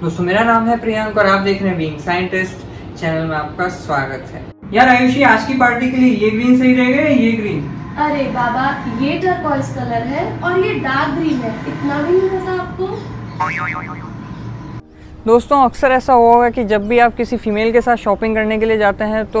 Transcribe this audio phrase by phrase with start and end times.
[0.00, 2.64] दोस्तों, मेरा नाम है प्रियंक और आप देख रहे हैं बीइंग साइंटिस्ट
[2.98, 6.74] चैनल में आपका स्वागत है। यार, आयुषी, आज की पार्टी के लिए ये ग्रीन सही
[6.74, 7.62] रहेगा या ये ग्रीन
[7.98, 8.66] अरे बाबा,
[9.00, 12.86] ये टर्कोइज कलर है और ये डार्क ग्रीन है। इतना भी नहीं पता आपको?
[15.26, 18.66] दोस्तों, अक्सर ऐसा होगा कि जब भी आप किसी फीमेल के साथ शॉपिंग करने के
[18.66, 19.40] लिए जाते हैं तो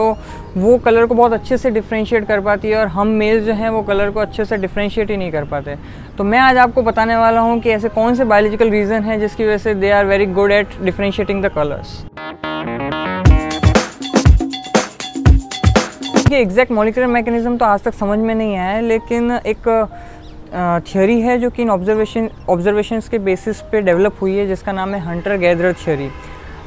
[0.56, 3.68] वो कलर को बहुत अच्छे से डिफ्रेंशिएट कर पाती है और हम मेल जो हैं,
[3.70, 5.76] वो कलर को अच्छे से डिफ्रेंशिएट ही नहीं कर पाते।
[6.18, 9.44] तो मैं आज आपको बताने वाला हूँ कि ऐसे कौन से बायोलॉजिकल रीज़न हैं जिसकी
[9.44, 12.04] वजह से they are very good at differentiating the colours
[16.32, 19.68] exact molecular mechanism तो आज तक समझ में नहीं आया है, लेकिन एक
[20.52, 24.94] थियोरी है जो कि इन ऑब्जर्वेशन ऑब्जर्वेशंस के बेसिस पे डेवलप हुई है, जिसका नाम
[24.94, 26.08] है हंटर गैदर थियोरी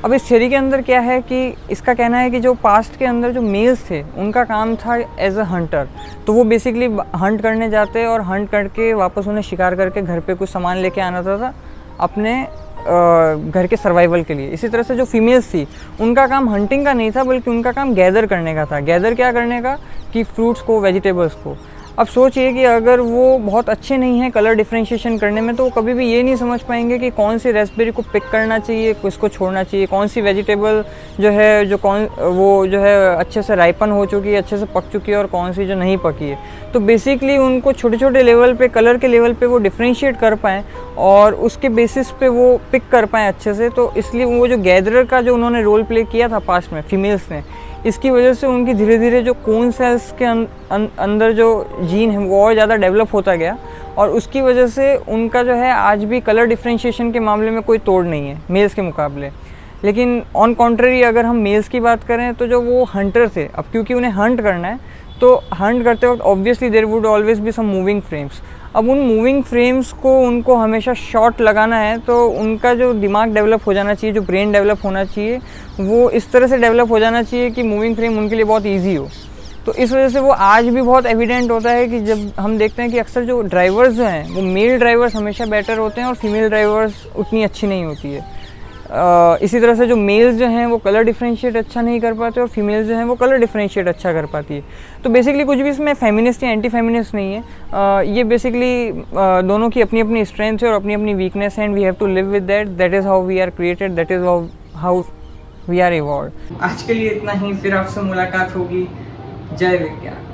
[0.06, 3.06] अब इस थियोरी के अंदर क्या है कि इसका कहना है कि जो पास्ट के
[3.06, 5.88] अंदर जो मेल्स थे, उनका काम था एज अ हंटर
[6.28, 10.34] तो वो बेसिकली हंट करने जाते और हंट करके वापस उन्हें शिकार करके घर पे
[10.34, 11.54] कुछ सामान लेके आना था
[12.00, 12.42] अपने
[12.82, 14.50] घर के सर्वाइवल के लिए.
[14.50, 15.68] इसी तरह से जो फीमेल्स थी,
[16.02, 18.80] उनका काम हंटिंग का नहीं था, बल्कि उनका काम गैदर करने का था.
[18.80, 19.76] गैदर क्या करने का?
[20.14, 21.56] कि फ्रूट्स को वेजिटेबल्स को.
[22.00, 25.70] अब सोचिए कि अगर वो बहुत अच्छे नहीं हैं कलर डिफ्रेंशिएशन करने में तो वो
[25.70, 29.30] कभी भी ये नहीं समझ पाएँगे कि कौन सी रेसबेरी को पिक करना चाहिए, किसको
[29.30, 30.84] छोड़ना चाहिए। कौन सी वेजिटेबल
[31.20, 34.66] जो है, जो कौन, वो जो है अच्छे से राइपन हो चुकी है, अच्छे से
[34.66, 36.38] पक चुकी है और कौन सी जो नहीं पकी है।
[36.74, 40.64] तो बेसिकली उनको छोटे छोटे लेवल पे कलर के लेवल पे वो डिफ्रेंशिएट कर पाएँ
[40.98, 45.06] और उसके बेसिस पे वो पिक कर पाएँ अच्छे से। तो इसलिए वो जो गैदरर
[45.06, 47.44] का जो उन्होंने रोल प्ले किया था पास्ट में फीमेल्स ने
[47.86, 51.48] इसकी वजह से उनकी धीरे धीरे जो कोन सेल्स के अं, अं, अंदर जो
[51.82, 53.58] जीन है वो और ज़्यादा डेवलप होता गया
[53.98, 57.78] और उसकी वजह से उनका जो है आज भी कलर डिफ्रेंशिएशन के मामले में कोई
[57.78, 59.30] तोड़ नहीं है मेल्स के मुकाबले।
[59.84, 63.66] लेकिन ऑन कॉन्ट्रेरी अगर हम मेल्स की बात करें तो जो वो हंटर थे अब
[63.72, 64.80] क्योंकि उन्हें हंट करना है
[65.22, 68.42] तो हंट करते वक्त obviously there would always be some moving frames
[68.76, 73.66] अब उन मूविंग फ्रेम्स को, उनको हमेशा शॉर्ट लगाना है तो उनका जो दिमाग डेवलप
[73.68, 75.40] हो जाना चाहिए, जो ब्रेन डेवलप होना चाहिए,
[75.80, 78.96] वो इस तरह से डेवलप हो जाना चाहिए कि मूविंग फ्रेम उनके लिए बहुत ईजी
[78.96, 79.08] हो।
[79.66, 82.82] तो इस वजह से वो आज भी बहुत एविडेंट होता है कि जब हम देखते
[82.82, 86.16] हैं कि अक्सर जो ड्राइवर्स जो हैं, वो मेल ड्राइवर्स हमेशा बेटर होते हैं और
[86.16, 88.26] फीमेल ड्राइवर्स उतनी अच्छी नहीं होती है।
[88.92, 92.48] इसी तरह से जो मेल्स जो हैं वो कलर डिफ्रेंशिएट अच्छा नहीं कर पाते और
[92.48, 94.64] फीमेल्स जो हैं वो कलर डिफ्रेंशिएट अच्छा कर पाती है।
[95.04, 98.92] तो बेसिकली कुछ भी इसमें फेमिनिस्ट या एंटी फेमिनिस्ट नहीं है। uh, ये बेसिकली
[99.48, 102.08] दोनों की अपनी अपनी स्ट्रेंथ है और अपनी अपनी वीकनेस है and we have to
[102.08, 104.46] live with that that is how we are created that is how
[104.76, 105.04] how
[105.70, 108.88] we are evolve आज के लिए इतना ही फिर आपसे मुलाकात होगी।
[109.54, 110.29] जय विज्ञान।